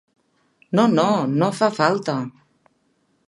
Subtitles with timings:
[0.77, 1.05] No, no,
[1.43, 2.17] no fa falta.